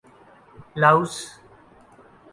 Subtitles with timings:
[0.75, 1.15] Laos